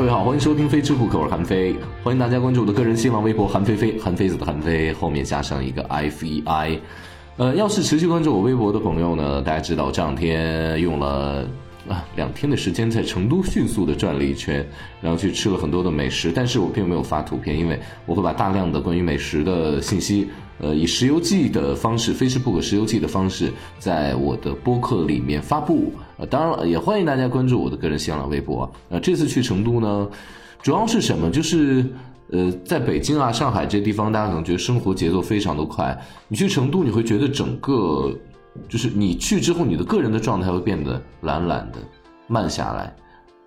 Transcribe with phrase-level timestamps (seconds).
[0.00, 6.80] 各位好，欢迎收听《非吃不可》，我是韩飞，欢迎大家关注我的个人新浪微博韩飞飞，韩非子的韩飞，后面加上一个 F E I。
[7.36, 11.46] 呃，要是持续关注我微博的朋友呢，大家知道这两天用了
[11.86, 14.66] 啊两天的时间在成都迅速的转了一圈，
[15.02, 20.30] 然后去吃了很多的美食，但是我并没有发图片，因为我会把大量的关于美食的信息，
[20.60, 25.92] 呃，以石油记的方式，非吃不可石油记的方式，在我的播客里面发布。
[26.26, 28.70] 当然了，也欢迎大家关注我的个人新浪微博。
[28.88, 30.08] 呃，这次去成都呢，
[30.62, 31.30] 主要是什么？
[31.30, 31.84] 就是。
[32.32, 36.00] 呃，在北京啊、上海这地方，大家可能觉得生活节奏非常的快。
[36.28, 38.16] 你去成都，你会觉得整个，
[38.68, 41.78] 就是你去之后，你的个人的状态会变得懒懒的、
[42.28, 42.94] 慢下来。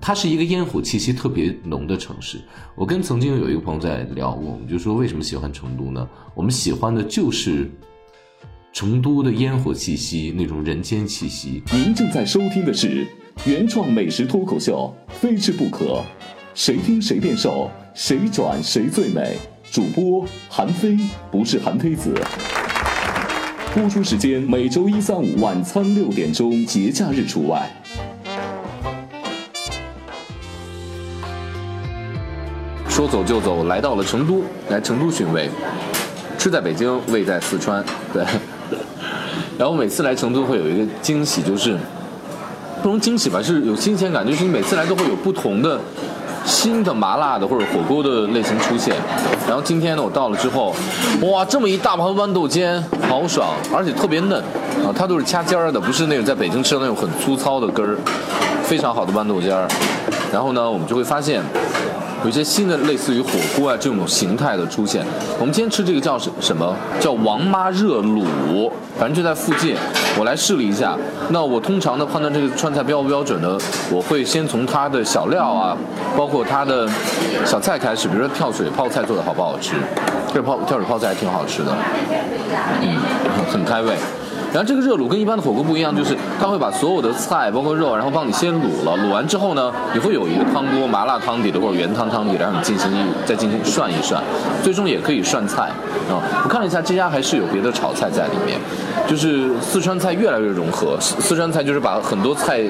[0.00, 2.40] 它是一个烟火气息特别浓的城市。
[2.74, 6.08] 我跟曾经有一个朋友在聊，我们就说为什么喜欢成都呢？
[6.34, 7.70] 我们喜欢的就是
[8.72, 11.62] 成都的烟火气息，那种人间气息。
[11.72, 13.06] 您正在收听的是
[13.44, 15.84] 原创美食脱口秀《非吃不可》，
[16.54, 17.70] 谁听谁变瘦。
[17.92, 19.36] 谁转谁最美？
[19.72, 20.96] 主播韩非
[21.30, 22.14] 不是韩非子。
[23.74, 27.68] 播出时间每周一、三、五晚餐六点钟，节假日除外。
[32.88, 35.50] 说走就走，来到了成都，来成都寻味。
[36.38, 37.84] 吃在北京，味在四川。
[38.12, 38.24] 对。
[39.60, 41.76] 然后每次来成都会有一个惊喜，就是
[42.82, 45.78] 不能惊喜吧，是有新鲜感，就是你每次来都会有不同的。
[46.46, 48.96] 新的麻辣的或者火锅的类型出现，
[49.46, 50.74] 然后今天呢，我到了之后，
[51.20, 54.40] 哇，这么一大盘豌豆尖，好爽，而且特别嫩
[54.82, 57.94] 啊，它都是掐尖儿的，不是那种在北京吃的那种很粗糙的根儿，
[58.62, 59.68] 非常好的豌豆尖儿。
[60.32, 61.42] 然后呢，我们就会发现。
[62.22, 65.04] 有一些新的类似于火锅啊这种形态的出现。
[65.38, 66.74] 我们今天吃这个叫什什么？
[66.98, 69.74] 叫王妈热卤，反正就在附近。
[70.18, 70.96] 我来试了一下。
[71.30, 73.56] 那我通常的判断这个川菜标不标准呢？
[73.90, 75.76] 我会先从它的小料啊，
[76.16, 76.88] 包括它的
[77.46, 79.76] 小菜开始，比如说跳水泡菜做的好不好吃？
[80.34, 81.72] 这泡跳水泡菜还挺好吃的，
[82.82, 82.98] 嗯，
[83.50, 83.94] 很开胃。
[84.52, 94.20] 然后这个热卤跟一般的火锅不一样，就是它会把所有的菜，包括肉，然后帮你先卤了，卤完之后呢，你会有一个汤锅，麻辣汤底的或者原汤汤底，让你进行一再进行涮一涮，
[94.62, 95.70] 最终也可以涮菜
[96.08, 96.18] 啊。
[96.42, 98.58] 我看了一下，这家还是有别的炒菜在里面，
[99.06, 100.98] 就是四川菜越来越融合。
[101.00, 102.60] 四川菜就是把很多菜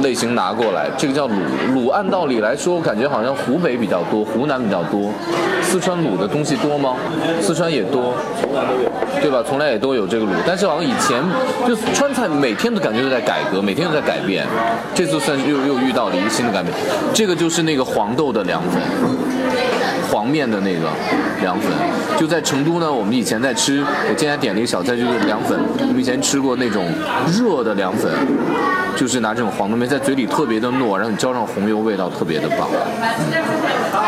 [0.00, 1.32] 类型拿过来，这个叫卤
[1.74, 1.90] 卤。
[1.90, 5.10] 按道理来说，我感觉好像湖北比较多，湖南比较多，
[5.60, 6.94] 四川卤的东西多吗？
[7.40, 8.90] 四川也多，从来都有
[9.20, 9.42] 对吧？
[9.44, 10.83] 从来也都有这个卤，但是好像。
[10.84, 11.22] 以前
[11.66, 14.46] 就川菜每天都感觉都在改革，每天都在改变。
[14.94, 16.72] 这次算又又遇到了一个新的改变。
[17.12, 18.80] 这个就是那个黄豆的凉粉，
[20.10, 20.88] 黄面的那个
[21.40, 21.70] 凉粉。
[22.18, 25.58] 就在成都呢，我们以前在吃，我今天点了一个小菜，就是凉粉。
[25.80, 26.84] 我们以前吃过那种
[27.26, 28.12] 热的凉粉，
[28.96, 32.68] 就是拿这种黄豆面，在嘴里特别的糯，然后你浇上红油，味道特别的棒。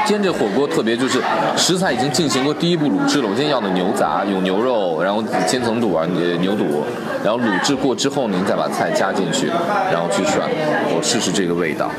[0.05, 1.21] 今天这火锅特别，就是
[1.57, 3.29] 食材已经进行过第一步卤制了。
[3.29, 6.07] 我今天要的牛杂有牛肉，然后千层肚啊，
[6.41, 6.65] 牛肚，
[7.25, 9.49] 然后卤制过之后，您再把菜加进去，
[9.93, 10.49] 然后去涮，
[10.95, 11.91] 我试试这个味道。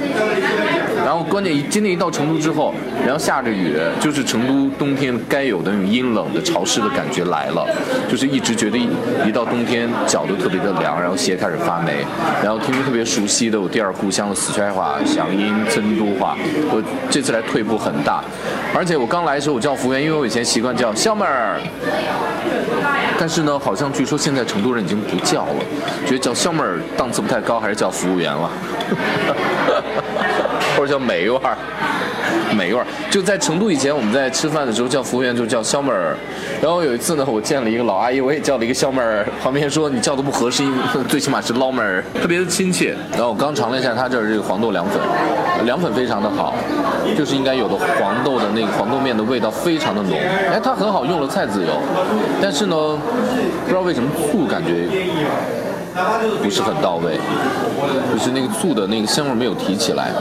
[1.06, 2.74] 然后关键今天一到成都之后，
[3.04, 7.68] 然后下着雨，就是成都冬天该有的那种阴冷的潮湿的感觉来了，
[8.10, 8.78] 就是一直觉得
[9.26, 12.06] 一到冬天脚都特别的凉，然后鞋开始发霉，
[12.42, 16.38] 然后听着特别熟悉的我第二故乡的四川话、祥音、成都话，
[16.72, 17.94] 我这次来退步很。
[18.06, 18.24] 大，
[18.76, 21.60] 而且我刚来的时候我叫服务员，因为我以前习惯叫小妹儿，
[23.20, 25.56] 但是呢，好像据说现在成都人已经不叫了，
[26.06, 28.50] 觉得叫小妹儿档次不太高，还是叫服务员了，
[30.76, 31.58] 或者叫美院儿。
[32.56, 36.16] 美味儿就在成都以前，我们在吃饭的时候叫服务员就叫小妹儿，
[36.62, 40.64] 然后有一次呢，我见了一个老阿姨，我也叫了一个小妹儿，旁边说你叫的不合适，
[41.08, 42.96] 最起码是捞妹儿， 特别的亲切。
[43.12, 45.00] 然后我刚尝了一下他这儿这个黄豆凉粉，
[45.66, 46.54] 凉粉非常的好，
[47.18, 50.18] 就是应该有的黄豆的那个黄豆面的味道非常的浓，
[50.52, 51.70] 哎，它很好用了菜籽油，
[52.42, 52.76] 但是呢，
[53.64, 54.88] 不知道为什么醋感觉。
[56.42, 57.18] 不是很到位，
[58.14, 60.12] 就是那个醋的那个香味没有提起来，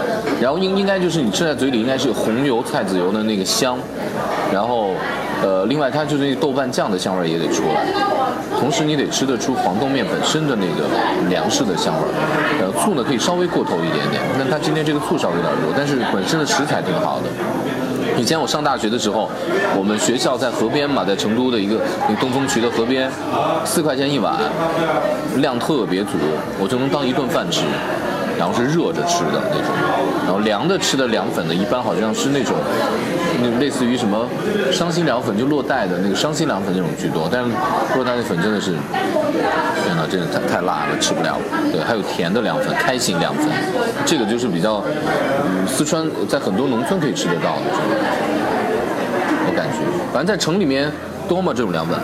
[0.41, 3.79] 然后应应该就是你吃在嘴里应该是红油菜籽油的那个香，
[4.53, 4.95] 然后，
[5.43, 7.85] 呃，另外它就是那个豆瓣酱的香味也得出来，
[8.59, 10.89] 同时你得吃得出黄豆面本身的那个
[11.29, 12.09] 粮食的香味，
[12.61, 17.29] 呃，醋呢可以稍微过头一点点，那它今天这个醋稍微有点多，但是本身的食材挺好的。
[18.19, 19.29] 以前我上大学的时候，
[19.77, 23.11] 我们学校在河边嘛，在成都的一个那个东风渠的河边，
[23.65, 24.39] 四块钱一碗，
[25.37, 26.13] 量特别足，
[26.59, 27.65] 我就能当一顿饭吃，
[28.39, 29.69] 然后是热着吃的那种，
[30.25, 32.55] 然后凉的吃的凉粉呢，一般好像是那种
[33.43, 34.27] 那类似于什么
[34.73, 37.51] 伤心凉粉，就洛带的那个伤心凉粉那种居多，但是
[37.95, 38.73] 洛带的粉真的是，
[39.85, 41.37] 天哪，真的太太辣了，吃不了。
[41.73, 43.47] 对，还有甜的凉粉，开心凉粉，
[44.05, 44.83] 这个就是比较，
[45.45, 47.63] 嗯，四川在很多农村可以吃得到的，
[49.47, 49.79] 我感觉，
[50.13, 50.91] 反正在城里面
[51.29, 51.99] 多吗这种凉粉？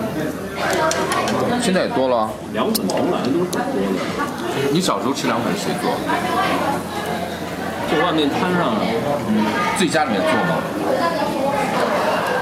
[1.61, 2.29] 现在也多了。
[2.53, 5.93] 凉粉从来都是很多的，你小时候吃凉粉谁做？
[7.91, 8.75] 就外面摊上，
[9.29, 9.45] 嗯
[9.77, 10.57] 自己家里面做吗？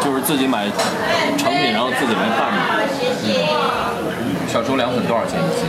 [0.02, 0.66] 就是自己买
[1.36, 2.58] 成品，然后自己来拌嘛。
[4.48, 5.64] 小时候凉粉多少钱一斤？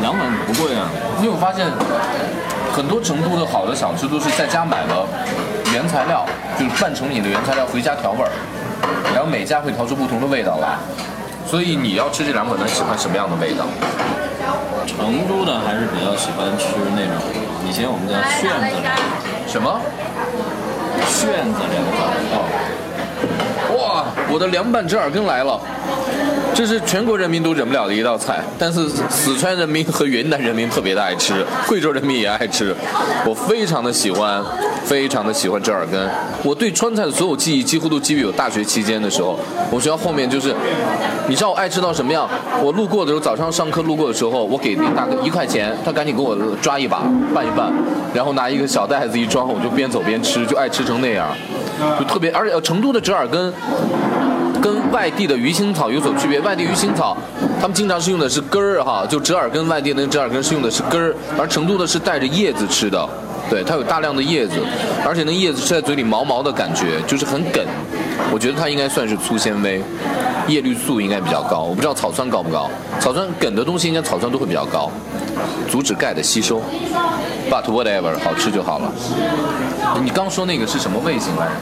[0.00, 0.88] 凉粉不贵啊，
[1.20, 1.66] 你有发现，
[2.74, 5.06] 很多成都的好的小吃都是在家买了
[5.72, 6.26] 原材料，
[6.58, 8.32] 就是半成品的原材料回家调味儿，
[9.14, 10.78] 然后每家会调出不同的味道来。
[11.46, 13.66] 所以你要吃这凉粉，能喜欢什么样的味道？
[14.86, 16.66] 成都的还是比较喜欢吃
[16.96, 17.14] 那种，
[17.68, 19.80] 以前我们叫炫子凉粉，什么？
[21.06, 22.00] 炫子凉粉。
[23.76, 25.60] 哇，我的凉拌折耳根来了！
[26.52, 32.74] 这是全国人民都忍不了的一道菜，但是四川人民和云南人民特别的爱吃，贵州人民也爱吃。
[33.24, 34.44] 我非常的喜欢，
[34.84, 36.10] 非常的喜欢折耳根。
[36.42, 39.38] 我对川菜的所有记忆几乎都基于我大学期间的时候，
[39.70, 40.52] 我学校后面就是，
[41.28, 42.28] 你知道我爱吃到什么样？
[42.60, 47.72] 我路过的时候，早上上课路过的时候，我给那大哥一块钱，他赶紧给我抓一把拌一拌，
[48.14, 51.28] 然后拿一个小袋子一装，我就边走边吃，就爱吃成那样，
[51.98, 52.30] 就特别。
[52.32, 53.52] 而且成都的折耳根。
[54.62, 57.16] 跟外地的鱼腥草有所区别，外地鱼腥草，
[57.58, 63.08] 他们经常是用的是根儿哈，就折耳根，外地那个折耳根是用的是根儿，而成都的是带着叶子吃的，
[63.48, 64.56] 对，它有大量的叶子，
[65.02, 67.64] 而且那叶子吃在嘴里毛毛的感觉，就是很梗，
[68.30, 69.82] 我觉得它应该算是粗纤维，
[70.50, 72.68] 叶绿素应该比较高，我不知道草酸高不高，
[72.98, 74.90] 草酸梗的东西应该草酸都会比较高，
[75.70, 76.60] 阻止钙的吸收
[77.48, 78.92] ，but whatever，好吃就好了。
[80.02, 81.52] 你刚说那个是什么味型来着？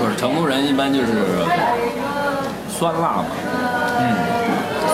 [0.00, 1.06] 不是成都人一般就是
[2.68, 3.24] 酸辣嘛，
[3.98, 4.16] 嗯，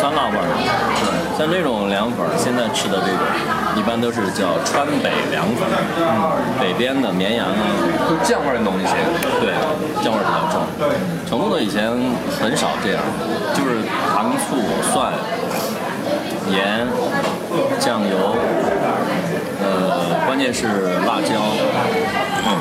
[0.01, 0.94] 酸辣味儿。
[1.37, 3.21] 像这种凉粉儿，现在吃的这种，
[3.77, 5.67] 一般都是叫川北凉粉，
[5.99, 7.59] 嗯，北边的绵阳啊，
[8.09, 8.95] 就酱味儿浓一些。
[9.43, 9.51] 对，
[10.03, 10.63] 酱味儿比较重。
[11.29, 11.91] 成都的以前
[12.41, 13.03] 很少这样，
[13.53, 13.83] 就是
[14.15, 15.13] 糖醋蒜、
[16.51, 16.87] 盐、
[17.81, 18.37] 酱油，
[19.59, 21.35] 呃，关键是辣椒。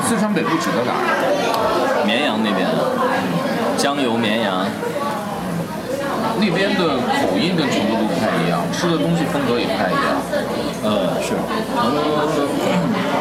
[0.08, 2.02] 四川北部指的哪儿？
[2.04, 2.66] 绵阳那边，
[3.78, 4.66] 江油绵阳，
[6.40, 10.04] 那边的口音跟成都都不太一样，吃的东西风格也不太一样。
[10.82, 11.34] 呃，是，
[11.74, 11.98] 成都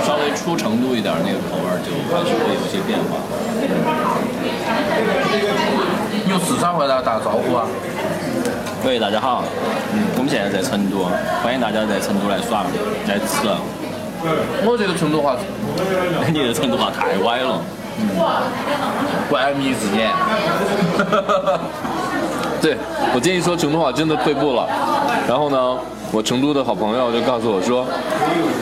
[0.06, 3.18] 稍微出成都一点那个口味儿就还是会有一些变化。
[6.30, 7.66] 用四川话来打招呼啊！
[8.86, 9.44] 喂，大家好，
[9.94, 11.06] 嗯，我们现在在成都，
[11.44, 12.66] 欢迎大家在成都来耍
[13.08, 13.48] 来吃。
[14.66, 15.36] 我觉得成都话，
[16.34, 17.62] 你的成都话太歪了，
[19.30, 20.10] 怪迷之眼。
[22.64, 22.78] 对，
[23.14, 24.66] 我建议说成都话真的退步了。
[25.28, 25.78] 然后呢，
[26.14, 27.86] 我成都的好朋友就告诉我说，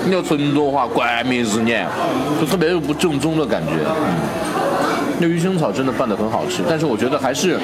[0.03, 1.87] 你的成都话怪迷之眼，
[2.39, 3.73] 就特别不正宗的感觉。
[3.85, 4.51] 嗯
[5.23, 7.59] 那鱼腥草真的拌得很好吃，但是我觉得还是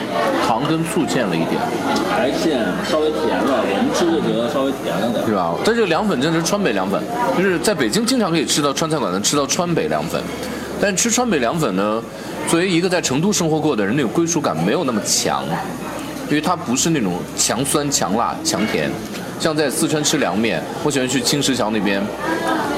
[0.47, 1.59] 糖跟醋欠了一点，
[2.07, 5.25] 还欠，稍微甜了，我们吃就觉得稍微甜了点。
[5.25, 5.55] 是吧？
[5.65, 7.01] 但这个凉粉真的是川北凉粉，
[7.35, 10.21] 就是在北京经常可以吃到川菜馆能吃到川北凉粉，
[10.79, 11.99] 但吃川北凉粉呢，
[12.47, 15.43] 作为一个在成都生活过的人，那种归属感没有那么强，
[16.29, 18.89] 因为它不是那种强酸、强辣、强甜。
[19.39, 22.01] 像在四川吃凉面，我喜欢去青石桥那边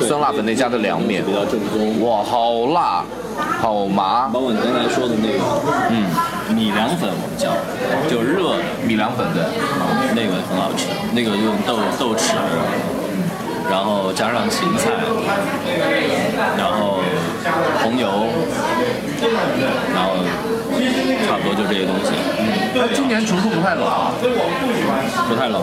[0.02, 2.02] 酸辣粉那家的凉面比，较正宗。
[2.02, 3.02] 哇，好辣，
[3.62, 5.40] 好麻，包括你刚才说的那个，
[5.90, 6.04] 嗯，
[6.54, 7.56] 米凉粉我们叫，
[8.12, 9.42] 就热的米凉粉对。
[10.16, 12.36] 那个很好吃，那个用豆豆豉，
[13.70, 14.92] 然后加上芹菜，
[16.58, 17.00] 然后
[17.82, 18.28] 红油，
[19.96, 20.18] 然后
[21.26, 22.12] 差不多就这些东西，
[22.76, 24.12] 那今年成都不太冷啊，
[25.28, 25.62] 不太冷。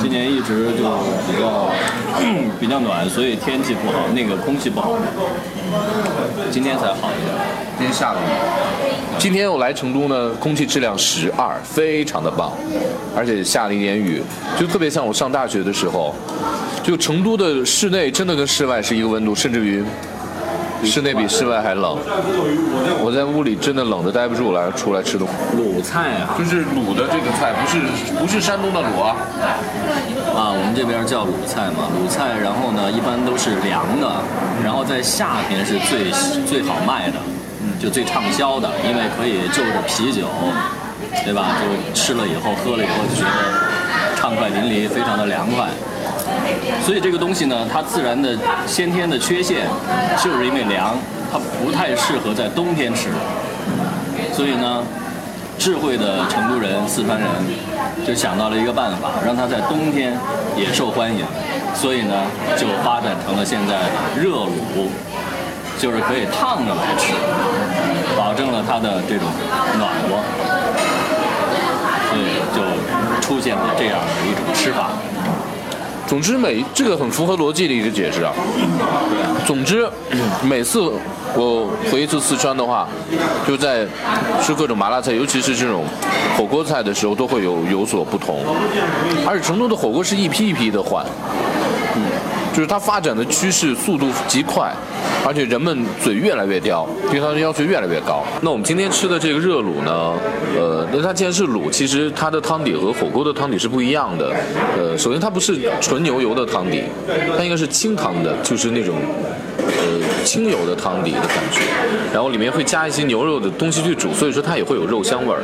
[0.00, 0.84] 今年一直就
[1.26, 1.70] 比较
[2.60, 4.98] 比较暖，所以天气不好，那个空气不好。
[6.50, 7.34] 今天才好一点。
[7.78, 8.24] 今天下了雨。
[9.18, 12.52] 今天我来成都呢，空气质量十二，非常的棒，
[13.16, 14.22] 而且下了一点雨，
[14.58, 16.14] 就特别像我上大学的时候，
[16.82, 19.82] 就成都的室内真的跟室外是一个温度，甚至于
[20.84, 21.96] 室内比室外还冷。
[23.00, 25.34] 我在屋里真的冷的待不住了，出来吃东西。
[25.56, 27.80] 鲁菜啊，就是卤的这个菜，不是
[28.18, 29.16] 不是山东的卤啊，
[30.34, 34.06] 啊，我们这边叫鲁菜嘛，鲁菜，然后呢，一般都是凉的，
[34.62, 36.10] 然后在夏天是最
[36.44, 37.18] 最好卖的，
[37.80, 40.26] 就最畅销的，因为可以就着啤酒，
[41.24, 41.56] 对吧？
[41.62, 45.66] 就吃了以后，喝了以后就觉得畅快淋漓，非常的凉快。
[46.84, 48.36] 所以这个东西呢，它自然的
[48.66, 49.66] 先天的缺陷，
[50.22, 50.96] 就是因为凉，
[51.30, 53.08] 它不太适合在冬天吃，
[54.32, 54.82] 所以呢，
[55.58, 57.28] 智慧的成都人、四川人
[58.06, 60.16] 就想到了一个办法，让它在冬天
[60.56, 61.24] 也受欢迎，
[61.74, 62.14] 所以呢，
[62.56, 63.78] 就发展成了现在
[64.20, 64.88] 热卤，
[65.78, 67.12] 就是可以烫着来吃，
[68.16, 69.28] 保证了它的这种
[69.78, 70.18] 暖和，
[72.10, 72.60] 所以就
[73.20, 74.90] 出现了这样的一种吃法。
[76.06, 78.32] 总之每这个很符合逻辑的一个解释啊。
[79.46, 79.88] 总之，
[80.42, 80.80] 每次
[81.34, 82.86] 我回一次四川的话，
[83.46, 83.86] 就在
[84.42, 85.84] 吃各种麻辣菜，尤其是这种
[86.36, 88.44] 火锅菜的时候，都会有有所不同。
[89.26, 91.04] 而且成都的火锅是一批一批的换，
[91.96, 92.02] 嗯，
[92.52, 94.72] 就是它发展的趋势速度极快，
[95.24, 98.24] 而且人们嘴越来越刁，对它的要求越来越高。
[98.40, 100.14] 那我们今天吃的这个热卤呢，
[100.58, 104.34] 呃，那它既然是卤，其实它的汤底和火锅的汤底是不一样的。
[104.76, 106.82] 呃，首先它不是纯牛油的汤底，
[107.36, 108.96] 它应该是清汤的，就是那种
[109.58, 111.60] 呃清油的汤底的感觉，
[112.12, 115.42] 然后里面会加一些牛肉的东西去煮，所以说它也会有肉香味儿。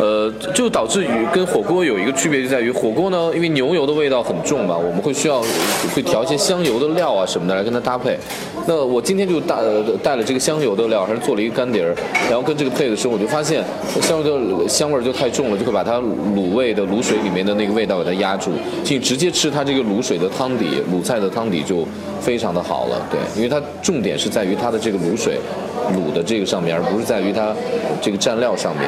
[0.00, 5.42] 呃，就导致于跟火锅有一个区别就在于火锅呢，因为牛油的味道很重嘛，我们会需要
[5.94, 8.18] 会调一些香油的料啊什么的来跟它搭配。
[8.66, 9.56] 那我今天就带
[10.02, 11.94] 带了这个香油的料，还是做了一个干碟儿，
[12.28, 13.64] 然后跟这个配的时候，我就发现
[14.00, 18.52] 香油的香味就太重了，就会把它卤味的卤水里面的那个味道给它压住，
[18.84, 21.86] 就直接吃它这个卤水的汤底，卤菜的汤底就
[22.20, 23.00] 非常的好了。
[23.10, 25.40] 对，因为它重点是在于它的这个卤水
[25.96, 27.54] 卤的这个上面，而不是在于它
[28.02, 28.84] 这个蘸料上面。